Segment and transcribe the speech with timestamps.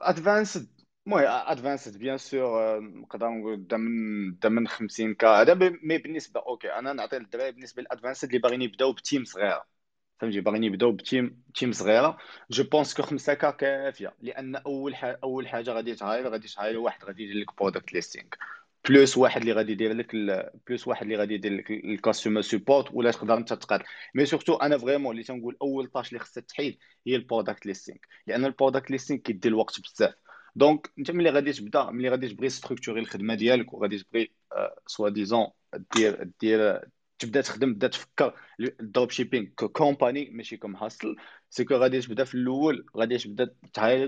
[0.00, 0.68] advanced
[1.06, 5.28] المهم advanced bien sûr نقدر نقول دا من دا من 50 K.
[5.28, 9.24] هذا mais بالنسبة okay أنا نعطي للدراري بالنسبة لل advanced اللي باغيين يبداو ب team
[9.24, 9.64] صغيره
[10.20, 12.18] فهمتي؟ باغيين يبداو ب team team صغيرة.
[12.50, 16.48] je pense que 5 K كافية لأن أول حاجة أول حاجة غادي ت hire غادي
[16.48, 18.26] ت hire واحد غادي يدير لك product listing
[18.88, 20.16] plus واحد اللي غادي يدير لك
[20.66, 23.82] plus واحد اللي غادي يدير لك ال customer support ولا تقدر انت تقاد.
[24.14, 27.98] mais surtout أنا vraiment اللي تنقول أول tâche اللي خصها تحيد هي ال product listing
[28.26, 30.14] لأن ال product listing كيدي الوقت بزاف.
[30.56, 34.30] donc أنت ملي غادي تبدا ملي غادي تبغي structurer الخدمة ديالك وغادي تبغي
[34.86, 35.46] soit disons
[35.96, 41.16] دير دير تبدا تخدم تبدا تفكر ال dropshipping company ماشي comme hustle
[41.50, 43.54] c'est que غادي تبدا في الأول غادي تبدا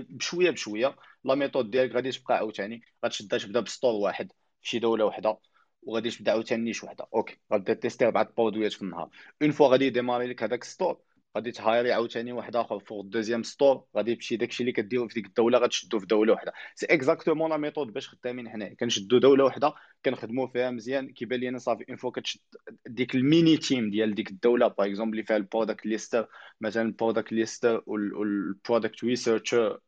[0.09, 0.95] بشوية بشوية.
[1.23, 4.31] la méthode ديالك غادي تبقى عاوتاني غتشد تبدا ب store واحد.
[4.61, 5.39] شي دولة وحدة
[5.81, 7.07] وغادي تبدأ عاوتاني niche وحدة.
[7.13, 9.09] okay غادي tester اربعه produit ات في النهار.
[9.41, 11.01] une fois غادي ي démarrer لك هذاك store
[11.37, 14.71] غادي ت hire ي عاوتاني واحد آخر فوق ال deuxième store غادي تمشي داكشي اللي
[14.71, 16.53] كديرو في ديك الدولة غتشدو في دولة وحده.
[16.75, 18.75] c'est exactement la méthode باش خدامين حنايا.
[18.75, 19.73] كنشدو دولة وحده
[20.05, 21.13] كنخدمو فيها مزيان.
[21.13, 22.39] كيبان لي أنا صافي une fois كتشد
[22.87, 26.27] ديك ال mini team ديال ديك الدولة par exemple اللي فيها ال product lister
[26.61, 29.79] مثلا ال product lister وال product researcher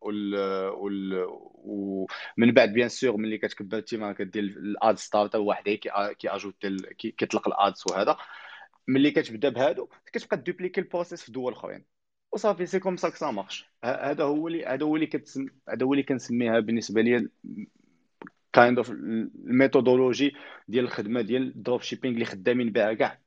[1.65, 5.89] ومن بعد bien sûr ملي كتكبر ال team كدير ال ad starter واحد كي
[6.29, 6.65] ajoute
[6.97, 8.17] كيطلق ال ads وهذا.
[8.87, 11.85] ملي كتبدا بهادو كتبقى dupliquer ال process في دول أخرين.
[12.31, 13.65] وصافي c'est comme ça ça marche.
[13.83, 17.29] هذا هو اللي هذا هو اللي كتسم هذا هو اللي كنسميها بالنسبة لي
[18.53, 20.33] kind of ال methodology
[20.67, 23.19] ديال الخدمة ديال ال dropshipping اللي خدامين بها كاع.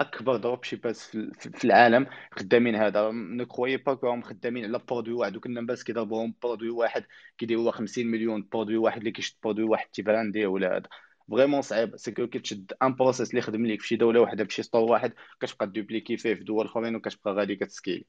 [0.00, 3.10] أكبر dropshippers في العالم خدامين هذا.
[3.12, 5.36] ne croyez pas comme خدامين على produit واحد.
[5.36, 7.04] وكنا بس كيضربوهم produit واحد
[7.38, 10.88] كيديروا 50 مليون produit واحد اللي كيشد produit واحد تي brand ي ولا هذا.
[11.30, 14.62] vraiment صعيب c'est que كتشد un process اللي خدم ليك في شي دوله واحدة بشي
[14.62, 18.06] store واحد كتبقى dupliquer فيه في دول اخرين وكتبقى غادي كت scale ي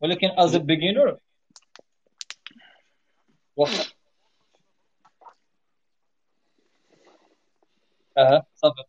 [0.00, 1.18] ولكن as beginner
[3.56, 3.84] واخا
[8.18, 8.82] أها صافي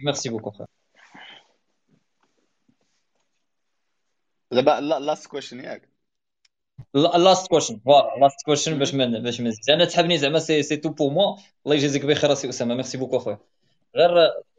[0.00, 0.68] merci beaucoup خويا
[4.52, 5.88] دابا last question ياك
[6.94, 10.88] last question voilà last question باش من باش من أنا تحبني زعما c'est c'est tout
[10.88, 12.74] pour moi الله يجازيك بخير راسي أسامة.
[12.74, 13.38] merci beaucoup أخويا.
[13.96, 14.10] غير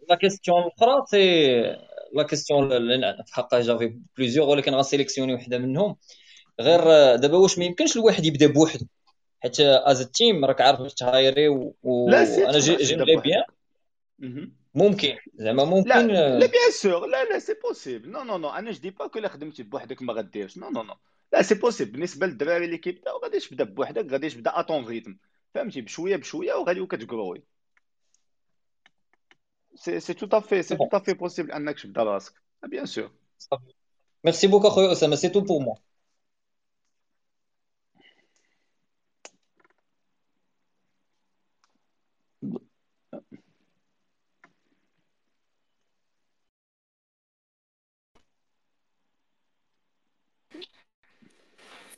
[0.09, 1.55] la question الأخرى c'est
[2.13, 2.69] la question
[3.23, 5.95] في حقها j'avais plusieurs ولكن غنسيليكسيوني وحدة منهم.
[6.61, 8.87] غير دابا واش ما يمكنش الواحد يبدأ بوحده
[9.39, 11.47] حيت as team راك عارف تهايري
[11.83, 13.43] وأنا j'aimerais bien
[14.75, 15.17] ممكن.
[15.35, 18.79] زعما ممكن لا لا bien sûr لا لا c'est possible non non non أنا je
[18.79, 20.57] dis pas que خدمتي بوحدك ما غديرش.
[20.57, 20.93] non non non
[21.33, 25.17] لا c'est possible بالنسبة للدراري اللي كيبداو غادي تبدا بوحدك غادي تبدا à ton rythme
[25.53, 27.43] فهمتي؟ بشوية بشوية وغادي كتكروي
[29.75, 33.11] c'est c'est tout à fait c'est tout à fait possible أنك تبدأ راسك bien sûr
[34.23, 35.15] merci beaucoup اخويا أسامة.
[35.15, 35.77] c'est tout pour moi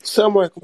[0.07, 0.61] السلام عليكم.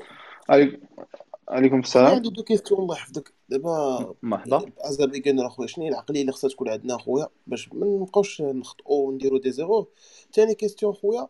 [1.50, 2.16] عليكم السلام.
[2.16, 3.34] عندي deux questions الله يحفظك.
[3.50, 8.42] دابا مرحبا beginner اخويا شنو هي العقلية اللي خصها تكون عندنا اخويا باش ما نبقاوش
[8.42, 9.90] نخطئوا ونديروا des erreurs.
[10.34, 11.28] ثاني question خويا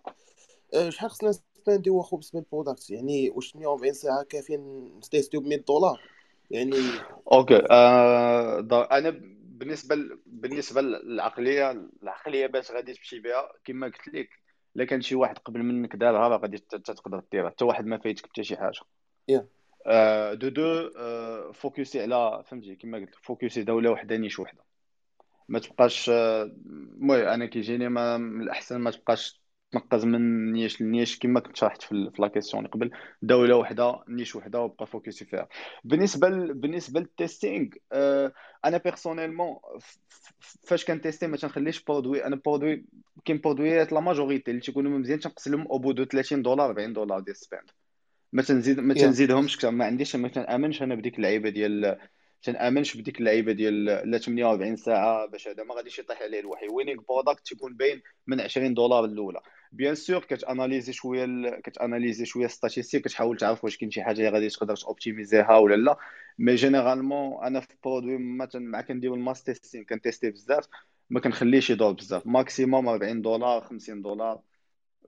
[0.74, 5.48] أه، شحال خصنا نسبانديو اخو بالنسبة لل product يعني واش 140 ساعة كافيين نستيستيو ب
[5.48, 6.02] 100 دولار؟
[6.52, 6.78] يعني
[7.32, 9.10] okay آه أنا
[9.44, 9.96] بالنسبة
[10.26, 14.43] بالنسبة للعقليه العقلية باش غادي تمشي بها كما قلت لك
[14.76, 17.50] إلا كان شي واحد قبل منك دارها راه غادي تقدر ديرها.
[17.50, 18.80] حتى واحد ما فايتك حتى شي حاجة.
[19.88, 20.64] آه، دو دو
[20.98, 24.64] آه، فوكسي على فهمتي كما قلت فوكسي دولة وحدة niche وحدة.
[25.50, 29.43] ما تبقاش آه، المهم أنا كيجيني ما من الأحسن ما تبقاش
[29.74, 32.92] تنقز من niche ل niche كما كنت شرحت في la question قبل.
[33.22, 35.48] دولة وحدة niche وحدة وبقى فوكسي فيها.
[35.84, 36.54] بالنسبة ل...
[36.54, 37.68] بالنسبة لل testing
[38.66, 39.56] أنا personnellement
[40.68, 42.86] فاش كنتيستي ما تنخليش produit أنا produit
[43.26, 46.94] كاين برودويات la majorité اللي تيكونوا مزيان تنقص لهم au bout de 30 دولار 40
[46.94, 47.70] دولار ديال spend
[48.34, 51.98] ما تنزيد ما تنزيدهمش كثر ما عنديش ما تنأمنش أنا بديك اللعيبة ديال
[52.44, 56.68] تنأمنش بديك اللعيبة ديال لا 48 ساعة باش هذا ما غاديش يطيح عليه الوحي.
[56.68, 59.40] winning product تيكون باين من 20 دولار الاولى
[59.74, 61.62] bien sûr كتأناليزي شوية ال...
[61.62, 65.98] كتأناليزي شوية statistiques كتحاول تعرف واش كاين شي حاجة اللي غادي تقدر توبتيميزيها ولا لا.
[66.40, 70.68] mais généralement أنا في produit ما مع كندير ال mass testing كنتيستي بزاف
[71.10, 72.28] ما كنخليش يدور بزاف.
[72.28, 74.42] maximum 40 دولار 50 دولار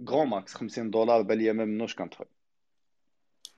[0.10, 2.26] gros max 50 دولار بالي ما منوش كنطفي.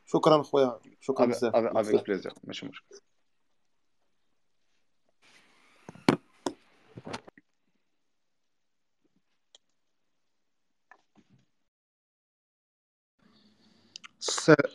[0.06, 1.56] شكرا خويا شكرا بزاف.
[1.56, 2.96] avec plaisir ماشي مشكل.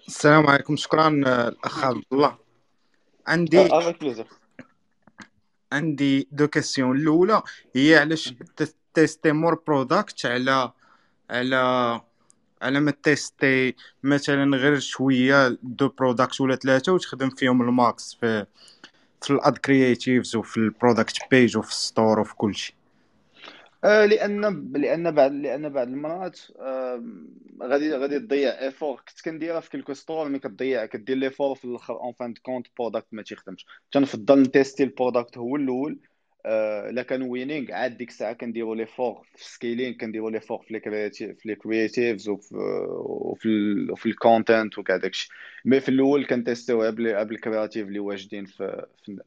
[0.09, 0.77] السلام عليكم.
[0.77, 2.39] شكرا آه، الأخ عبد الله.
[3.27, 3.69] عندي
[4.01, 4.27] plaisir
[5.73, 6.97] عندي deux questions.
[6.97, 7.43] الأولى
[7.77, 8.35] هي علاش
[8.95, 10.73] تيستي more product على
[11.31, 12.01] على
[12.63, 18.47] على ما تيستي مثلا غير شوية deux product ولا ثلاثة وتخدم فيهم ال max في
[19.23, 22.75] في ال ad creatives وفي ال product page وفي ال store وفي كل شيء.
[23.85, 26.41] آه، لأن لأن بعد لأن بعد المرات
[27.63, 31.95] غادي غادي تضيع effort كنت كنديرها في quelques stores ملي كتضيع كدير l'effort في الأخر
[32.01, 33.67] en fin de compte product ما تيخدمش.
[33.93, 35.99] تنفضل نتيستي ال product هو الأول.
[36.47, 40.81] آه، إلا كان winning عاد ديك الساعة كنديروا l'effort في scaling كنديروا l'effort في les
[40.81, 42.55] créatives في les creatives وفي
[43.07, 45.29] وفي ال- وفي ال content وكاع داكشي.
[45.65, 49.19] mais في الأول كنتيستيوها بال بال créatives اللي واجدين في في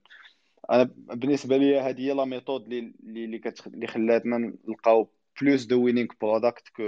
[0.72, 3.70] أنا بالنسبة لي هذه هي la méthode اللي اللي اللي كتخ...
[3.88, 5.10] خلاتنا نلقاو
[5.42, 6.84] plus de winning product que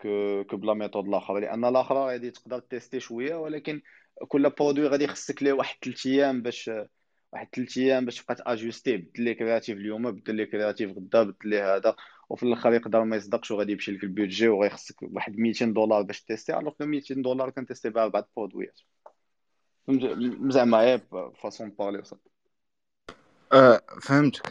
[0.00, 3.82] que que ب la méthode الاخرى لأن الاخرى غادي تقدر تيستي شوية ولكن
[4.28, 6.70] كل produit غادي يخصك ليه واحد 3 أيام باش
[7.32, 11.36] واحد 3 أيام باش تبقى تأجوستي بدل les créatives اليوم بدل les créatives غدا بدل
[11.50, 11.96] لي هذا
[12.30, 16.22] وفي الآخر يقدر ما يصدقش وغادي يمشي لك ال budget وغيخصك واحد 200 دولار باش
[16.22, 18.80] تيستي alors 200 دولار كنتيستي بها أربع برودويات؟
[20.50, 21.00] زعما غير
[21.42, 22.30] façon parler صافي
[23.52, 24.42] أه فهمتك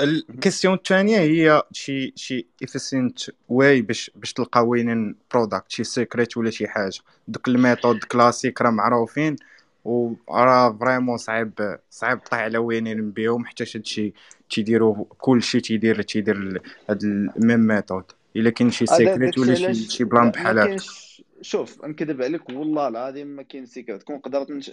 [0.00, 3.18] ال question الثانية هي شي شي efficient
[3.48, 7.00] way باش باش تلقى winning product شي secret ولا شي حاجة.
[7.28, 9.36] دوك ال méthodes classiques راه معروفين
[9.84, 14.12] وراه vraiment صعيب صعيب طيح على winning بيهم حتى هادشي
[14.50, 18.04] تيديروا كلشي تيدير تيدير هاد ال même méthode.
[18.36, 21.07] إلا كاين شي secret ولا شي شي plan بحال هكا.
[21.40, 24.70] شوف نكذب عليك والله العظيم ما كاين secret كون قدرت نش...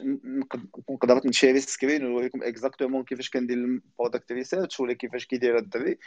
[1.02, 5.98] قدرت نشيري screen ونوريكم exactement كيفاش كندير ال product research ولا كيفاش كيدير الدري.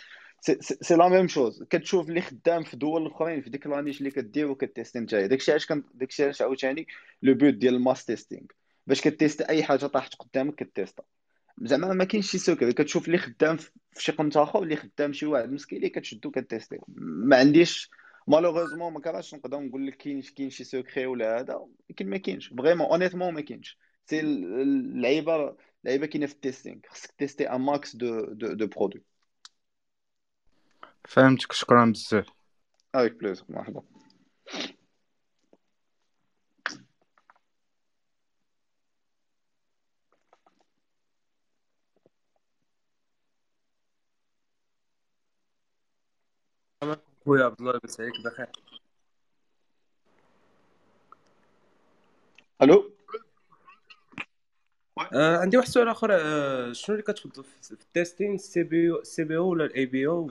[0.41, 4.11] c'est la même chose كتشوف اللي خدام في دول أخرين في ديك la niche اللي
[4.11, 6.87] كدير وكتيستي نتايا داكشي علاش كان داكشي علاش عاوتاني؟
[7.23, 8.47] le but ديال ال mass testing
[8.87, 11.03] باش كتيستي أي حاجة طاحت قدامك كتيستا
[11.63, 12.73] زعما ما كاينش شي secret.
[12.73, 16.79] كتشوف اللي خدام في شي قنت اخر اللي خدام شي واحد مسكين اللي كتشدو كتيستي
[16.97, 17.91] ما عنديش
[18.29, 22.49] malheureusement ما كرهتش نقدر نقول لك كاين كاين شي secret ولا هذا ولكن ما كاينش
[22.49, 27.61] vraiment honnêtement ما كاينش c'est ال- اللعيبه اللعيبه كاينة في ال testing خصك تيستي un
[27.61, 29.03] max de de de produits
[31.05, 32.27] فهمتك شكرا بزاف
[32.95, 33.83] avec plaisir مرحبا
[47.25, 48.47] خويا عبد الله عليك بخير
[52.63, 52.91] ألو؟
[55.13, 59.25] آه عندي واحد السؤال آخر آه شنو اللي كتفضل في ال testing ال CBO ال
[59.25, 60.31] CBO ولا ال A BO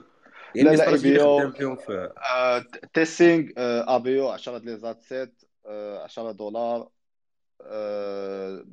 [0.54, 2.12] يعني لا لا ABO خدام فيهم في
[2.94, 6.88] testing ABO 10 les ad sets 10 دولار
[7.62, 8.64] آه،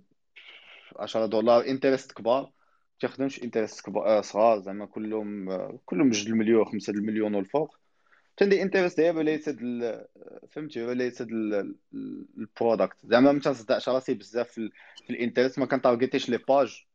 [0.99, 2.51] 10 دولار interest كبار.
[2.99, 7.77] تيخدمش interest كبار آه، صغار زعما كلهم آه، كلهم جوج المليون خمسة المليون والفوق.
[8.37, 9.59] تندي interest هي related
[10.49, 11.27] فهمتي؟ related
[12.37, 14.69] ال product زعما ما تنصدعش راسي بزاف في,
[15.07, 15.09] في
[15.59, 16.85] ما كنتارجيتيش les pages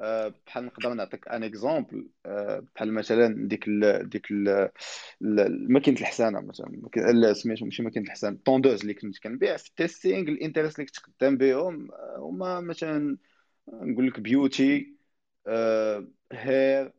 [0.00, 2.08] آه، بحال نقدر نعطيك un exemple
[2.74, 4.26] بحال مثلا ديك ال ديك
[5.68, 6.82] ماكينة الحسانه مثلا.
[7.34, 10.96] سميتو ماشي ماكينة الحسانه tondeuse اللي كنت كنبيع في ال testing ال interest اللي كنت
[10.96, 13.16] خدام بهم آه، هما مثلا
[13.72, 14.96] نقول لك beauty
[16.32, 16.92] hair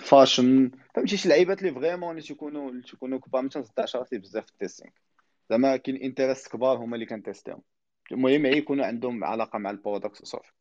[0.00, 0.70] fashion.
[0.94, 4.52] فهمتي شي لعيبات اللي vraiment اللي تيكونوا اللي تيكونوا كبار ما تنصدعش راسي بزاف في
[4.52, 4.92] ال testing.
[5.50, 7.62] زعما كاين interest كبار هما اللي كنتيستيهم.
[8.12, 10.52] المهم غير يكونوا عندهم علاقة مع ال product وصافي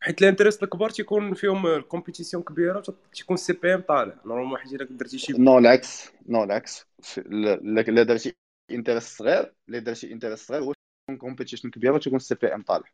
[0.00, 2.82] حيت ال interest الكبار تيكون فيهم ال compétition كبيرة
[3.12, 4.14] تيكون ال CPM طالع.
[4.26, 8.34] normalement حيت إلا درتي شي نو العكس نو العكس لا لا درتي
[8.70, 12.88] interest صغير لا درتي interest صغير واش تكون competition كبيرة تكون ال CPM طالع.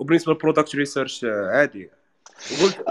[0.00, 1.90] وبالنسبة لل product research عادي.
[2.52, 2.84] وقلت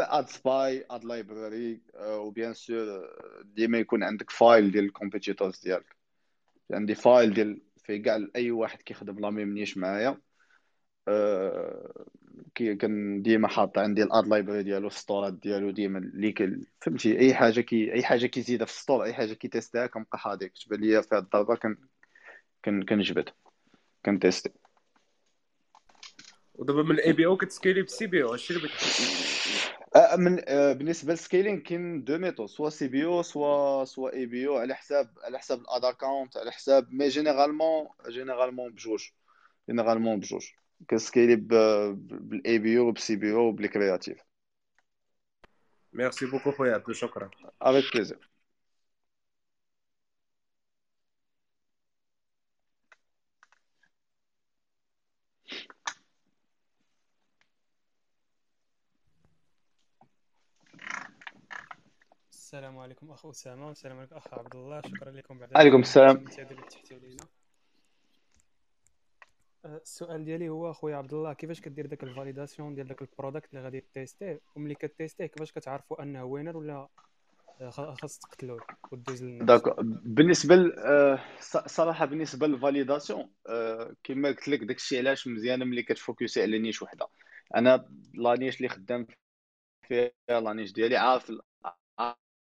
[0.00, 3.10] ad spy ad library و bien sûr
[3.44, 5.96] ديما يكون عندك file ديال ال competitors ديالك.
[6.72, 10.18] عندي file ديال فيه كاع أي واحد كيخدم la même niche معايا.
[11.08, 12.06] آه،
[12.54, 17.34] كي كان ديما حاط عندي ال ad library ديالو السطورات ديالو ديما اللي فهمتي؟ أي
[17.34, 20.46] حاجة كي أي حاجة كيزيدها في ال store أي حاجة كيتيستيها كنبقى حاضر.
[20.46, 21.76] كتبان ليا في هاد الضربه كن
[22.64, 23.28] كن كنجبد.
[24.04, 24.61] كنتيستي
[26.62, 31.58] ودابا من ال ABO كتسكيلي بال CBO هادشي اللي بغيت من آه، بالنسبة لل scaling
[31.58, 35.38] كاين دو ميثود سوا سي بي أو سوا سوا اي بي أو على حساب على
[35.38, 39.08] حساب ال ad account على حساب mais généralement généralement بجوج
[39.68, 40.46] généralement بجوج.
[40.90, 44.18] كنسكيلي بال ABO بال CBO و بال creative
[45.92, 47.30] merci beaucoup خويا عبدو شكرا.
[47.62, 48.31] avec plaisir
[62.52, 64.80] السلام عليكم أخ أسامة والسلام عليكم أخ عبد الله.
[64.80, 66.24] شكرا لكم بعد عليكم السلام.
[69.64, 73.08] أه، السؤال ديالي هو أخويا عبد الله كيفاش كدير داك ال validation ديال داك ال
[73.08, 76.88] product اللي غادي تيستيه؟ وملي كتيستيه كيفاش كتعرفوا أنه winner ولا
[77.60, 78.60] أه، خاص تقتلوه
[78.92, 83.30] ودوز d'accord بالنسبة ل- آه، ص- صراحة بالنسبة لل validation
[84.04, 87.08] كما قلت لك داكشي علاش مزيانه ملي كتفوكسي على niche وحدة.
[87.56, 89.06] أنا la niche اللي خدام
[89.88, 91.32] فيها la niche ديالي عارف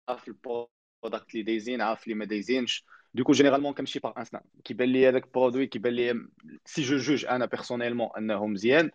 [0.10, 2.86] عارف ال product اللي دايزين عارف اللي ما دايزينش.
[3.13, 6.27] donc généralement كنمشي par instinct كيبان لي هذاك produit كيبان لي
[6.65, 8.91] si je juge أنا personnellement انه مزيان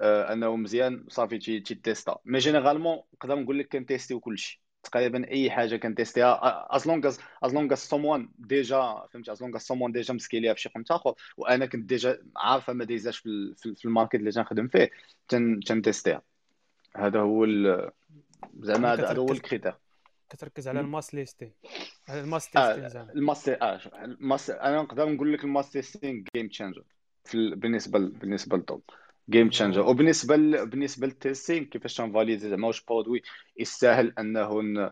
[0.00, 5.50] انه مزيان صافي تي تي تيستا mais généralement نقدر نقول لك كنتيستيو كلشي تقريبا أي
[5.50, 6.66] حاجة كنتيستيها.
[6.76, 10.54] as long as as long as someone déjà فهمتي as long as someone déjà مسكيليها
[10.54, 11.14] في شي قيمه آخر.
[11.36, 14.90] وأنا كنت déjà عارفة ما دايزاش في في ال- في ال market اللي تنخدم فيه.
[15.28, 16.22] تن تنتيستيها
[16.96, 17.46] هذا هو
[18.60, 19.74] زعما هذا هو الكريتير.
[20.30, 20.80] كتركز على?
[20.80, 21.52] الماس ليستين
[22.08, 23.12] على الماس آه تيستين زعما.
[23.12, 26.48] الماس آه الماس أنا نقدر نقول لك الماس تيستينغ جيم
[27.34, 27.56] ال...
[27.56, 27.98] بالنسبة.
[27.98, 28.82] بالنسبة للدوب
[29.30, 30.66] جيم فوالا وبالنسبة ل...
[30.66, 33.22] بالنسبة للتيستينغ كيفاش تنفاليدي زعما واش برودوي
[33.58, 34.90] يستاهل أنه ن...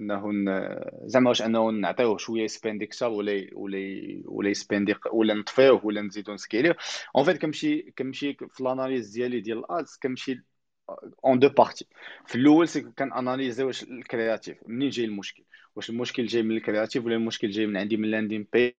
[0.00, 0.74] أنه ن...
[1.04, 6.34] زعما واش أنه نعطيوه شوية يسباندي أكثر ولا ولا ولا يسباندي ولا نطفيوه ولا نزيدو
[6.34, 6.76] نسكيليه
[7.16, 10.42] en fait كنمشي كنمشي في ال analyse ديالي ديال ال ads كنمشي
[11.24, 11.86] en deux parties
[12.26, 15.44] في الأول c'est كان اناليزي واش ال creative منين جاي المشكل
[15.76, 18.72] واش المشكل جاي من ال creative ولا المشكل جاي من عندي من landing page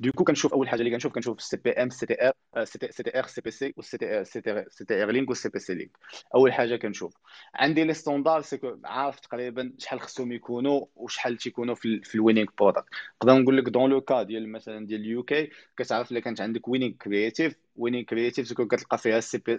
[0.00, 3.18] donc كنشوف اول حاجة اللي كنشوف كنشوف السي بي ام سي تي ار سي تي
[3.18, 5.90] ار سي بي سي والسي تي سي تي ار لينك والسي بي سي لينك
[6.34, 7.14] اول حاجة كنشوف
[7.54, 12.48] عندي les standards si عارف تقريبا شحال خصهم يكونوا وشحال تيكونوا في, في ال winning
[12.58, 12.84] product
[13.22, 16.68] نقدر نقول لك dans le cas ديال مثلا ديال ال UK كتعرف الا كانت عندك
[16.68, 19.58] winning creative winning creative تكون كتلقى فيها ال CP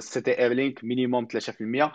[0.00, 1.92] CTR link minimum 3%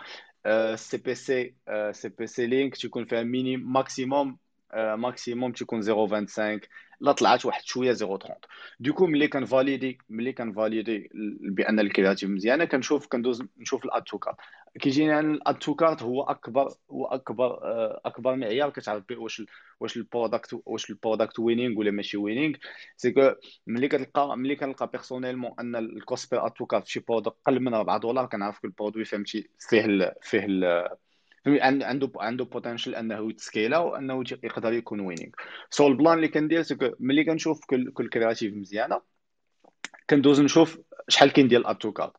[0.74, 1.54] سي بي سي
[1.92, 4.38] سي بي سي لينك تيكون فيها mini maximum
[4.74, 6.60] maximum تيكون 0.25
[7.00, 8.32] لا طلعت واحد شوية 0.30
[8.80, 11.10] donc ملي كنفاليدي ملي كنفاليدي
[11.40, 14.36] بأن ال creative مزيانه كنشوف كندوز نشوف ال add to cart.
[14.80, 19.18] كيجيني عن ال add to cart هو اكبر هو أكبر آه، أكبر معيار كتعرف به
[19.18, 19.42] واش
[19.80, 22.54] واش ال product واش ال product winning ولا ماشي winning
[22.96, 23.32] c'est que
[23.66, 27.60] ملي كتلقى ملي كنلقى personnellement أن ال cost per add to cart في product قل
[27.60, 30.46] من 4 دولار كنعرف que ال produit فهمتي فيه فيه
[31.46, 35.32] عنده عنده potential أنه يتسكيلا وأنه يقدر يكون winning
[35.70, 39.00] so ال plan اللي كندير c'est que ملي كنشوف كل كل creative مزيانة
[40.10, 42.12] كندوز نشوف شحال كاين ديال add to cart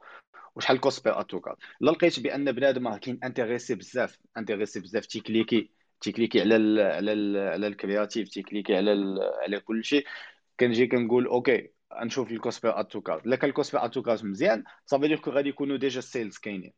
[0.56, 5.06] وشحال cost per add to cart لا لقيت بأن بنادم كاين intéressé بزاف intéressé بزاف
[5.06, 10.06] تيكليكي تيكليكي على ال على ال على ال creative تيكليكي على ال على كل شيء.
[10.60, 13.86] كنجي كنقول okay نشوف ال cost per add to cart الا كان ال cost per
[13.86, 16.74] add to cart مزيان صافي direct غادي يكونوا déjà ال sales كاينين.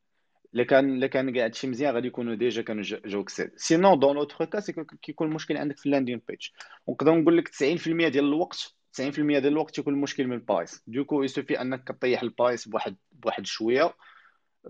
[0.55, 3.99] الا كان الا كان قاعد شي مزيان غادي يكونوا déjà كانوا جا- جاوك sales sinon
[3.99, 6.47] dans l'autre cas c'est que- كيكون المشكل عندك في ال landing page
[6.87, 11.23] ونقدر نقول لك 90% ديال الوقت 90% ديال الوقت يكون المشكل من ال price donc
[11.23, 13.93] il suffit أنك كطيح ال price بواحد بواحد شوية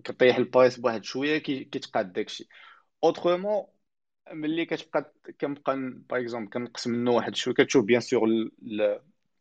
[0.04, 2.48] كطيح ال price بواحد شوية كي- كيتقاد داكشي
[3.04, 3.66] autrement
[4.32, 5.76] ملي كتبقى كنبقى
[6.10, 8.30] par exemple كنقص منه واحد شوية كتشوف bien sûr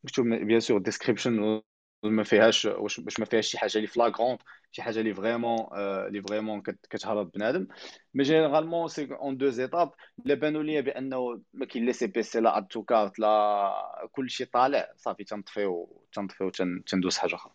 [0.07, 1.63] كتشوف bien sûr ال description
[2.05, 6.23] ما فيهاش واش باش ما فيهاش شي حاجة اللي flagrante شي حاجة اللي vraiment اللي
[6.23, 7.67] vraiment كتهرب بنادم.
[8.15, 9.93] mais généralement c'est en deux étapes
[10.27, 14.93] الا بانوا لي بأنه ما كاين لا CPC لا add to cart لا كلشي طالع.
[14.97, 17.53] صافي تنطفيو تنطفيو تن- تندوز حاجة أخرى.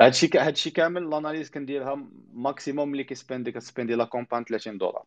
[0.00, 5.04] هادشي هادشي كامل l'analyse كنديرها maximum اللي كيسباندي كتسباندي la campagne 30 دولار.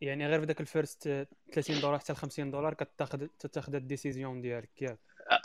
[0.00, 3.81] يعني غير في داك ال first 30 دولار حتى ل 50 دولار كتاخذ تاخذ ال
[3.81, 4.98] décision ديالك ياك.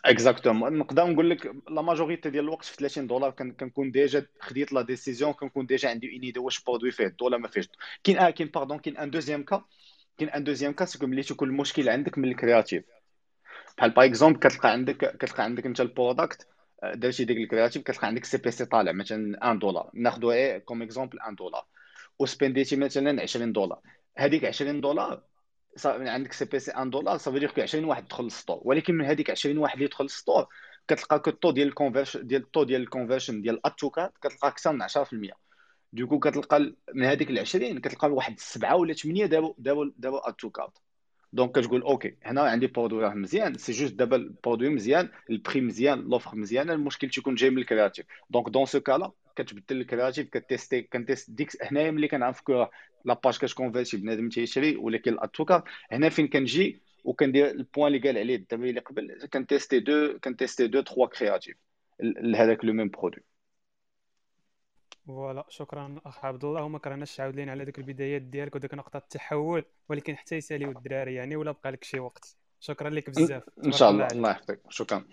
[0.06, 4.74] exactement نقدر نقول لك la majorité ديال الوقت في 30 دولار كن- كنكون déjà خديت
[4.74, 7.70] la décision كنكون déjà عندي une idée واش produit فيه الضو ولا ما فيهش.
[8.04, 9.63] كاين آه كاين pardon كاين un deuxième cas
[10.18, 12.84] كاين un deuxième cas c'est que ملي تكون المشكل عندك من ال creative
[13.78, 16.48] بحال par exemple كتلقى عندك كتلقى عندك انت ال product
[16.84, 20.82] آه، درتي ديك ال creative كتلقى عندك CPC طالع مثلا 1 دولار ناخذوا إيه comme
[20.82, 21.66] exemple 1 دولار
[22.20, 23.80] وسبنديتي مثلا 20 دولار
[24.18, 25.24] هذيك 20 دولار
[25.86, 29.58] عندك CPC 1 دولار صافي دير 20 واحد دخل لل store ولكن من هذيك 20
[29.58, 30.48] واحد اللي دخل لل store
[30.88, 33.83] كتلقى que ال taux ديال ال conversion ديال ال taux ديال ال conversion ديال add
[33.83, 34.88] to cart كتلقى أكثر من
[35.32, 35.34] 10%
[35.94, 40.46] donc كتلقى من هذيك ال 20 كتلقى واحد 7 ولا 8 دابا دابا دابا add
[40.46, 40.78] to cart
[41.34, 45.36] donc كتقول OK هنا عندي produit راه مزيان c'est juste دابا ال produit مزيان ال
[45.36, 49.82] prix مزيان l'offre مزيانة المشكل تيكون جاي من ال creative donc dans ce cas-là كتبدل
[49.82, 52.42] ال creative كتيستي كنتيست ديك هنايا ملي كنعرف
[53.06, 57.59] la page كتكونفيرتي بنادم تيشري ولكن ال add to cart هنا فين كنجي وكندير ال
[57.59, 61.58] point اللي قال عليه الدري اللي قبل كنتيستي deux كنتيستي deux trois creatives
[62.00, 63.24] لهذاك le même produit
[65.08, 66.64] voilà شكرا أخ عبد الله.
[66.64, 71.16] وما كرهناش تعاود لينا على ذوك البدايات ديالك وديك نقطة التحول ولكن حتى يساليو الدراري
[71.16, 72.36] يعني ولا بقى لك شي وقت.
[72.60, 73.44] شكرا لك بزاف.
[73.66, 74.60] ان شاء الله الله يحفظك.
[74.70, 75.06] شكرا.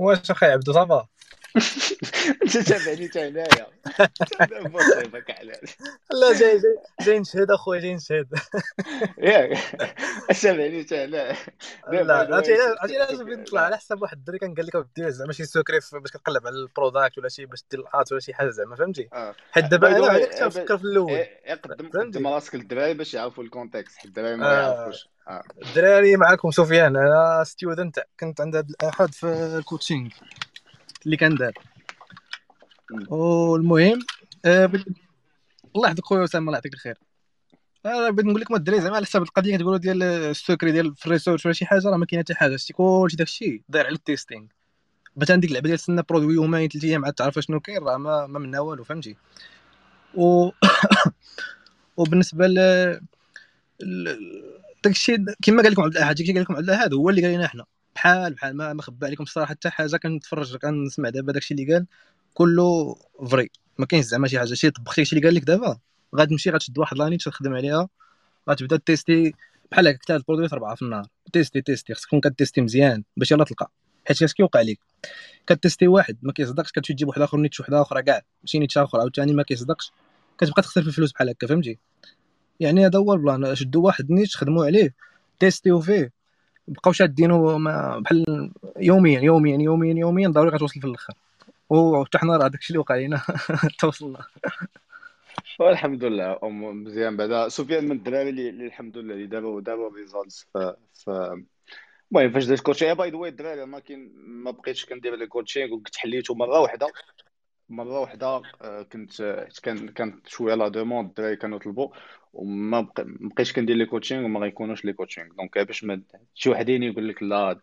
[0.00, 1.08] واش أخي عبدو ça va
[2.42, 3.66] انت تابعني حتى هنايا.
[4.68, 5.52] مصيبك على
[6.12, 8.26] لا جاي جاي جاي نشهد أخويا جاي نشهد.
[9.18, 9.58] ياك
[10.42, 11.06] تابعني حتى هنا
[12.02, 15.32] لا عرفتي عرفتي علاش بغيت نطلع على حساب واحد الدري كان قال لك دير زعما
[15.32, 18.34] شي secret باش كتقلب على ال product ولا شي باش دير ال ads ولا شي
[18.34, 19.34] حاجة زعما فهمتي؟ آه.
[19.52, 21.10] حيت دابا أنا كنت نفكر في الأول.
[21.12, 24.62] إيه، قدم فهمتي؟ قدم راسك للدراري باش يعرفوا ال context حيت الدراري ما آه.
[24.74, 25.08] يعرفوش.
[25.28, 25.42] آه.
[25.66, 29.26] الدراري معكم سفيان أنا student كنت عند الأحد في
[29.58, 30.08] ال coaching
[31.06, 31.52] اللي كان دار.
[33.08, 33.98] والمهم
[34.44, 34.72] آه،
[35.76, 36.98] الله يحفظك خويا اسامه الله يعطيك الخير.
[37.86, 41.06] أنا بغيت نقول لكم الدراري زعما على حساب القضية كتقولوا ديال ال secret ديال في
[41.06, 42.56] ال research ولا شي حاجة راه ما كاينة حتى حاجة.
[42.56, 44.46] شتي كلشي داكشي داير على ال testing.
[45.16, 48.26] بات عندك اللعبه ديال تسنى produit يومين ثلاث أيام عاد تعرف شنو كاين راه ما,
[48.26, 49.16] ما منها والو فهمتي؟
[50.14, 50.50] و
[51.96, 53.00] وبالنسبة ل
[54.84, 57.64] داكشي كما قال لكم عبد الأحد قال لكم عبد الأحد هو اللي قال لنا حنا.
[57.94, 61.86] بحال بحال ما ما خبى عليكم الصراحة حتى حاجة كنتفرج كنسمع دابا داكشي اللي قال
[62.34, 62.96] كله
[63.30, 64.54] vrai ما كاينش زعما شي حاجة.
[64.54, 65.78] شي طبختي شي اللي قال لك دابا
[66.16, 67.88] غتمشي غتشد واحد لاني تخدم عليها
[68.50, 69.34] غتبدا تيستي
[69.72, 71.06] بحال هكا ثلاث produit اربعه في النهار.
[71.32, 73.70] تيستي تيستي خصك تكون كتيستي مزيان باش يلا تلقى.
[74.08, 74.78] حيت كيوقع لك
[75.46, 78.22] كتيستي واحد ما كيصدقش كتمشي تجيب واحد آخر niche واحد أخرى كاع.
[78.42, 79.92] ماشي niche آخر عاوتاني ما كيصدقش.
[80.38, 81.78] كتبقى تخسر في الفلوس بحال هكا فهمتي؟
[82.60, 83.54] يعني هذا هو ال plan.
[83.54, 84.94] شدوا واحد niche خدموا عليه
[85.40, 86.19] تيستيو فيه.
[86.70, 91.14] بقاو شادينه ما- بحال يوميا يوميا يوميا يوميا ضروري غتوصل في الأخر.
[91.70, 93.22] وحتى حنا راه داكشي اللي وقع لينا
[93.80, 94.18] توصلنا.
[95.60, 96.38] والحمد لله.
[96.42, 97.16] مزيان.
[97.16, 100.58] بعدا سفيان من الدراري اللي الحمد لله اللي دابا دابا results ف
[100.94, 101.10] ف
[102.12, 105.72] المهم فاش درت coaching by the way الدراري ما كاين ما بقيتش كندير les coachings
[105.74, 106.86] وكنت حليته مرة واحدة
[107.68, 109.22] مرة واحدة آه، كنت
[109.62, 111.88] كان كانت شوية la demande الدراري كانوا طلبوا.
[112.32, 116.02] وما بق- ما بقيتش كندير les coachings وما غيكونوش les coachings donc باش ما
[116.34, 117.58] شي وحدين يقول لك لا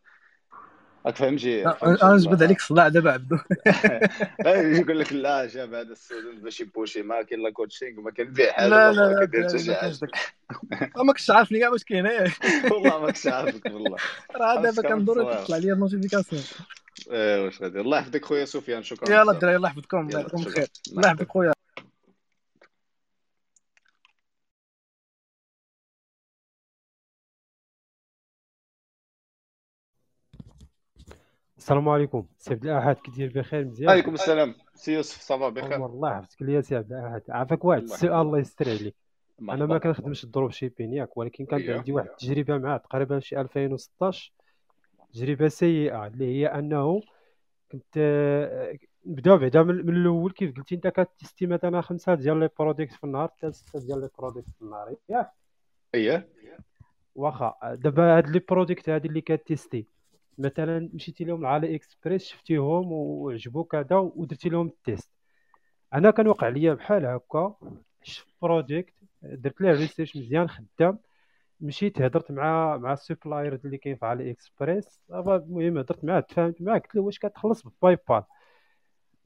[1.05, 3.37] راك فهمتي أنا نجبد عليك الصداع دابا عبدو.
[4.45, 8.51] يقول لك لا جاب هذا ال student باش يبوشي ما كاين لا coaching ما كنبيع
[8.51, 9.71] حاجة لا لا لا الدراري شي
[10.95, 12.05] ما كنتش عارفني كاع واش كاين.
[12.71, 13.97] والله ما كنتش عارفك والله.
[14.35, 15.33] راه دابا كندور.
[15.33, 16.43] تطلع لي ال notification
[17.11, 19.35] إيه واش غادي؟ الله يحفظك خويا سفيان شكرا يلا بزاف.
[19.35, 20.07] الدراري الله يحفظكم.
[20.07, 20.49] الله يعطيكم شكرا.
[20.51, 20.67] الخير.
[20.91, 21.53] الله يحفظك خويا.
[31.57, 32.25] السلام عليكم.
[32.37, 34.55] سي عبد الأحد كي داير بخير مزيان؟ عليكم السلام.
[34.75, 35.73] سي يوسف ça va بخير.
[35.73, 37.21] عمر الله يحفظك ليا سي عبد الأحد.
[37.29, 38.95] عافاك واحد الله السؤال الله يستر عليك.
[39.41, 41.77] أنا ما كنخدمش ال dropshipping ياك ولكن كان أيوه.
[41.77, 44.33] عندي واحد التجربة معاه تقريبا شي 2016
[45.13, 47.01] تجربة سيئة اللي هي أنه
[47.71, 47.97] كنت
[49.05, 50.31] نبداو بعدا من الأول.
[50.31, 54.09] كيف قلتي أنت كتستي مثلا خمسة ديال les products في النهار حتى ستة ديال les
[54.19, 55.31] products في النهار ياك؟
[55.95, 56.29] اييه
[57.15, 59.87] واخا دابا هاد لي برودكت هادي اللي كتيستي
[60.37, 65.11] مثلا مشيتي لهم AliExpress شفتيهم وعجبوك هذا ودرتي لهم ال test.
[65.93, 67.55] أنا كان وقع ليا بحال هكا
[68.03, 70.99] شفت product درت ليه research مزيان خدام
[71.61, 75.01] مشيت هضرت مع مع ال supplier اللي كاين في AliExpress.
[75.11, 78.23] المهم هضرت معاه تفاهمت معاه قلت له واش كتخلص ب PayPal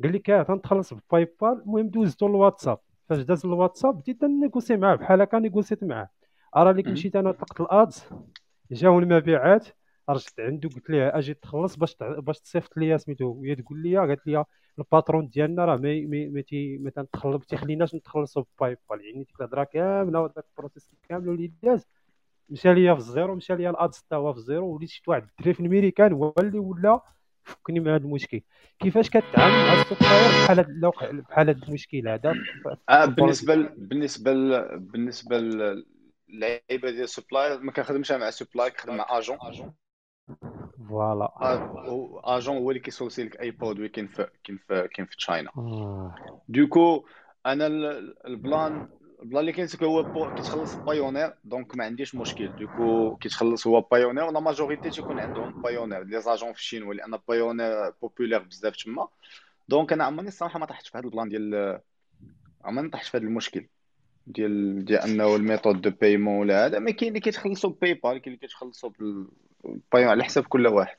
[0.03, 4.95] قال لي آه تنخلص ب PayPal المهم دوزتو الواتساب فاش داز الواتساب بديت نيغوسي معاه
[4.95, 6.09] بحال هكا نيغوسيت معاه.
[6.55, 6.87] أرى ليك.
[6.87, 8.03] مشيت أنا طلقت ال ads
[8.71, 9.67] جاو المبيعات
[10.13, 14.27] رجعت عنده قلت ليه أجي تخلص باش باش تصيفط ليا سميتو هي تقول لي قالت
[14.27, 14.45] لي
[14.79, 19.05] ال patron ديالنا راه ما ما ما تي ما تنتخلص ما تيخليناش نتخلصوا ب PayPal
[19.05, 21.85] يعني ديك الهضره كاملة وداك ال process كامل اللي داز
[22.49, 24.89] مشى ليا في ال zéro مشى ليا ال ads حتى هو في ال zéro وليت
[24.89, 27.01] شفت واحد الدري في الميريكان هو اللي ولا
[27.43, 28.41] فكني من هذا المشكل
[28.79, 32.35] كيفاش كتعامل مع ال supplier بحال الوقع- بحال هاد المشكل هذا
[32.89, 33.69] آه؟ بالنسبة ل...
[33.77, 34.79] بالنسبة ل...
[34.79, 39.37] بالنسبة للعيبة ديال ال supplier ما كنخدمش مع supplier كنخدم مع agent
[40.89, 41.31] voilà
[42.23, 45.51] agent هو اللي كيسورسي لك اي produit كاين في كاين في كاين في China.
[46.49, 47.05] donc
[47.45, 48.87] أنا ال- ال plan
[49.21, 53.67] ال plan اللي كاين هو بو- كيتخلص Payoneer donc ما عنديش مشكل du coup كيتخلص
[53.67, 58.39] هو Payoneer و la majorité تيكون عندهم Payoneer les agents في الشينوا لأن Payoneer populaire
[58.39, 59.07] بزاف تما
[59.69, 61.79] donc أنا عمرني الصراحه ما طحتش في هذا ال plan ديال
[62.63, 63.67] عمرني طحت في هذا المشكل
[64.27, 68.21] ديال ديال انه ال méthode de paiement ولا هذا ما كاين اللي كيتخلصوا PayPal كاين
[68.27, 68.89] اللي كيتخلصوا
[69.63, 70.97] بالبايون على حساب كل واحد.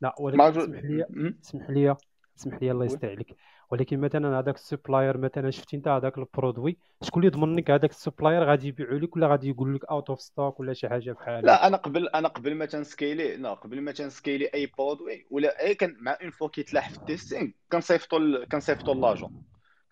[0.00, 1.06] لا ولكن اسمح لي
[1.42, 1.96] اسمح لي
[2.38, 3.36] اسمح لي الله يستر عليك
[3.70, 7.70] ولكن مثلا هذاك ال supplier مثلا شفتي أنت هذاك ال produit؟ شكون اللي يضمن لك
[7.70, 10.88] هذاك ال supplier غادي يبيعوا لك ولا غادي يقول لك out of stock ولا شي
[10.88, 14.46] حاجة بحال لا أنا قبل أنا قبل ما تن scaler لا قبل ما تن scaler
[14.54, 18.94] أي produit ولا أي كان مع une fois كيتلاح في ال testing كنصيفطو ال- كنصيفطو
[18.94, 19.42] l'agent.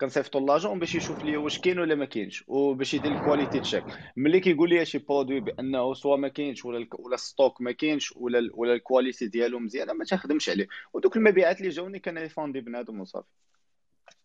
[0.01, 3.85] كنصيفطو l'agent باش يشوف لي واش كاين ولا ما كاينش وباش يدير ال quality check
[4.17, 8.11] ملي كيقول لي شي produit بانه soit ما كاينش ولا ولا ال stock ما كاينش
[8.17, 12.17] ولا ال- ولا ال quality ديالو مزيانه ما تخدمش عليه ودوك المبيعات اللي جاوني كان
[12.17, 13.27] refundé بنادم وصافي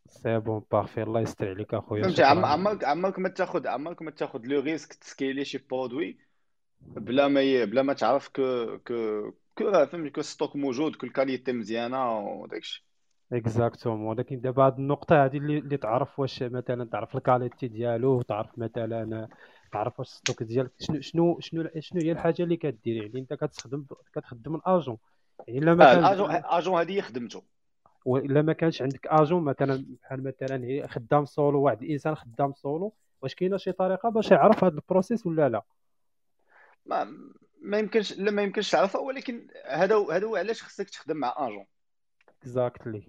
[0.09, 4.41] c'est bon parfait الله يستر عليك اخويا فهمتي عمرك عمرك ما تاخذ عمرك ما تاخذ
[4.45, 6.19] le risque ت scaler شي produit
[6.81, 7.65] بلا ما.
[7.65, 12.86] بلا ما تعرف que que que فهمتي que stock موجود كو ال qualité مزيانه وداكشي
[13.33, 18.23] exactement ولكن دابا هاد النقطه هذه اللي, اللي تعرف واش مثلا تعرف ال qualité ديالو
[18.23, 19.29] تعرف مثلا
[19.73, 23.35] تعرف واش ال stock ديالك شنو شنو شنو شنو هي الحاجة اللي كدير يعني انت
[23.35, 24.99] كتخدم كتخدم l'agent
[25.49, 27.43] يعني الا ما كان l'agent اجون هذه خدمته
[28.05, 32.93] والا ما كانش عندك اجون مثلا بحال مثلا هي خدام سولو واحد الانسان خدام سولو
[33.23, 35.63] واش كاينة شي طريقه باش يعرف هذا ال process ولا لا
[36.87, 37.05] ما
[37.63, 41.67] ما يمكنش لا ما يمكنش تعرفها ولكن هذا هذا هو علاش خصك تخدم مع اجون
[42.41, 43.09] exactly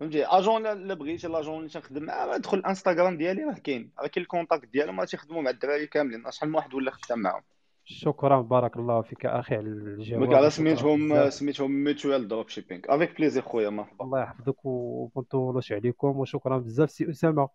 [0.00, 3.92] فهمتي؟ اجون لا بغيتي l'agent اللي تنخدم معاه ادخل الانستغرام ديالي راه كاين.
[3.98, 6.30] راه كاين ال contact ديالهم راه تيخدموا مع الدراري كاملين.
[6.30, 7.42] شحال من واحد ولا خدام معاهم.
[7.84, 10.34] شكرا بارك الله فيك أخي على الجواب.
[10.34, 14.04] على سميتهم سميتهم ميتوال dropshipping avec plaisir خويا مرحبا.
[14.04, 17.48] الله يحفظك وبنطولوش عليكم وشكرا بزاف سي أسامة.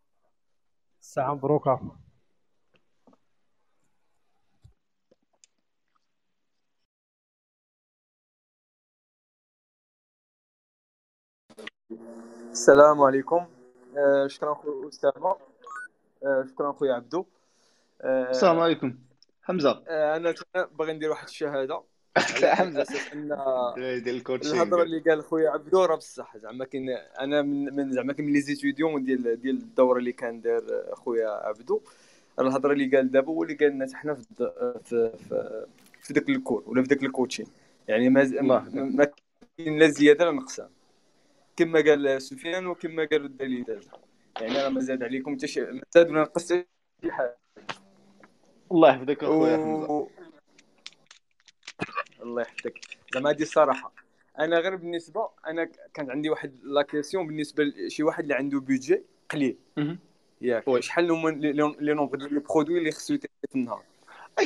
[1.02, 1.96] الساعة مبروكة.
[12.54, 13.46] السلام عليكم.
[13.98, 15.36] آه، شكرا خويا اسامه
[16.26, 17.26] آه، شكرا خويا عبدو.
[18.04, 18.96] السلام آه، عليكم.
[19.44, 19.84] حمزة.
[19.88, 20.34] آه، أنا
[20.80, 21.82] باغي ندير واحد الشهادة.
[22.60, 23.32] حمزه أساس أن
[24.30, 26.38] الهضرة اللي قال خويا عبدو راه بصح.
[26.38, 26.90] زعما كاين
[27.20, 30.62] أنا من من زعما كاين من لي زيتيديون ديال ديال الدورة اللي كان دار
[30.94, 31.82] خويا عبدو.
[32.40, 34.24] الهضرة اللي قال دابا هو اللي قال لنا حنا في
[34.84, 35.66] في في,
[36.02, 37.46] في ذاك الكور ولا في ذاك الكوتشين
[37.88, 38.24] يعني ما
[38.74, 39.08] ما
[39.58, 40.70] كاين لا زيادة لا نقصان.
[41.58, 43.66] كما قال سفيان وكما قال الدليل.
[44.42, 46.66] يعني راه ما زاد عليكم شي ما زاد ولا نقص شي
[47.10, 47.38] حاجة.
[48.72, 50.10] الله يحفظك أخويا و...
[52.22, 52.80] الله يحفظك.
[53.14, 53.94] زعما هذه الصراحة.
[54.40, 59.04] أنا غير بالنسبة أنا كان عندي واحد la question بالنسبة لشي واحد اللي عنده budget
[59.30, 59.58] قليل.
[60.42, 60.80] ياك.
[60.80, 63.84] شحال هما les nombres ديال les produits اللي خصو في النهار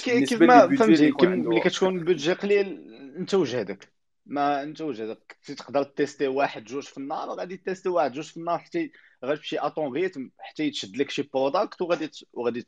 [0.04, 3.89] كي- كيف ما فهمتي ملي كتكون budget قليل انت وجهدك
[4.28, 8.38] ما انت وجهدك تقدر تِ tester واحد جوج في النهار غادي tester واحد جوج في
[8.38, 8.92] النهار حتى
[9.26, 12.66] غادي تمشي à ton rythme حتى يتشد لك شي product وغادي وغادي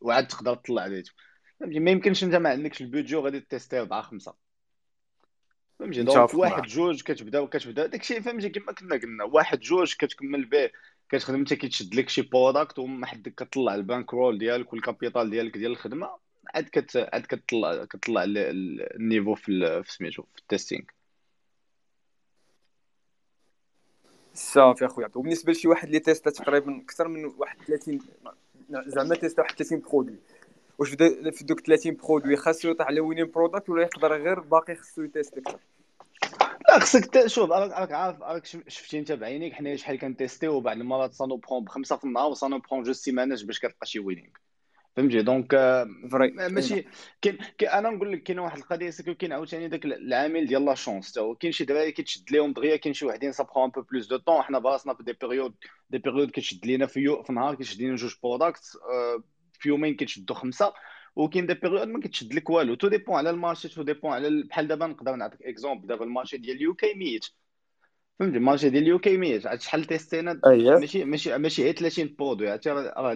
[0.00, 1.12] وعاد تقدر تطلع rythme
[1.60, 4.34] فهمتي؟ ما يمكنش انت ما عندكش ال budget وغادي tester أربعة خمسة.
[5.78, 10.70] فهمتي؟ donc واحد جوج كتبدا كتبدا داكشي فهمتي كما كنا قلنا واحد جوج كتكمل به
[11.08, 15.58] كتخدم انت كيتشد لك شي product وما حد كتطلع ال bankroll ديالك وال capital ديالك
[15.58, 16.21] ديال الخدمة.
[16.54, 20.44] عاد كت عاد كتطلع كتطلع ال- ال- ال niveau في ال- في سميتو في ال
[20.44, 20.84] testing
[24.34, 25.08] صافي اخويا.
[25.14, 28.00] وبالنسبة لشي واحد اللي testa تقريبا أكثر من واحد 30
[28.70, 30.16] زعما testa واحد 30 produit.
[30.78, 30.90] واش
[31.30, 35.07] في دوك 30 produit خاصو يطيح على winning product ولا يقدر غير باقي خصو ي
[35.07, 35.58] tester أكثر؟
[36.68, 40.76] لا خصك شوف راك عارف راك شف- شفتي أنت بعينيك حنايا شحال كن testيو بعض
[40.76, 43.86] المرات ça nous prend بخمسة في النهار و ça nous prend جوج سيمانات باش كتلقى
[43.86, 44.30] شي winning
[44.96, 46.30] فهمتي donc آه، vrai.
[46.30, 46.84] ما- ماشي
[47.22, 50.64] كاين كاين- أنا نقول لك كاينة واحد القضية parce que كاين عاوتاني داك العامل ديال
[50.64, 53.64] la chance تا هو كاين شي دراري كيتشد ليهم دغيا كاين شي وحدين ça prend
[53.64, 55.54] un peu plus de temps حنا براسنا في des périodes
[55.90, 58.62] des périodes كتشد لينا في يو في نهار كتشد لينا جوج product
[59.52, 60.72] في يومين كتشدوا خمسة
[61.16, 62.74] وكاين des périodes ما كتشد لك والو.
[62.74, 66.04] tout dépend على le marché tout dépend على ال- بحال دابا نقدر نعطيك exemple دابا
[66.04, 67.24] le marché ديال ال UK mort.
[68.18, 70.40] فهمتي؟ le marché ديال ال UK ميت عاد شحال testينا
[70.80, 73.14] ماشي ماشي ماشي غير 30 produit عرفتي؟ راه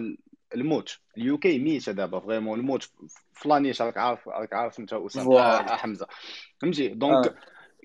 [0.55, 0.99] الموت.
[1.17, 2.91] ال UK ميت دابا vraiment الموت
[3.33, 6.07] فلانيش راك عارف راك عارف انت اسامه آه حمزة.
[6.61, 7.35] فهمتي؟ donc آه.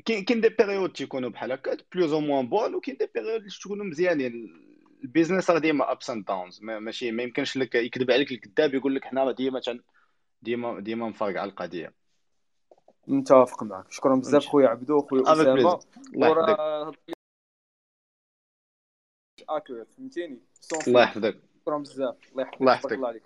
[0.05, 3.85] كاين des périodes تيكونوا بحال هكا plus ou moins bons وكاين des périodes اللي تكونوا
[3.85, 4.63] مزيانين.
[5.05, 8.95] ال business راه ديما ups and downs ماشي ما يمكنش لك يكذب عليك الكذاب يقول
[8.95, 9.61] لك حنا راه ديما
[10.43, 11.95] ديما ديما مفرقع القضية.
[13.07, 13.93] متفق معك.
[13.93, 15.81] شكرا بزاف خويا عبدو خويا أسامة.
[16.15, 16.93] وراه
[19.49, 20.41] اكوريت فهمتيني؟
[20.89, 21.43] الله يحفظك.
[21.63, 22.17] شكرا بزاف.
[22.33, 22.61] الله يحفظك.
[22.61, 22.93] الله يحفظك.
[22.93, 23.23] الله عليك.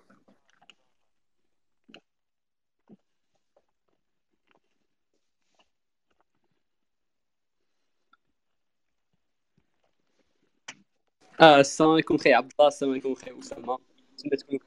[11.41, 12.67] آه السلام عليكم خي عبد الله.
[12.67, 13.79] السلام عليكم خي أسامة.
[14.13, 14.59] نتمنى تكونوا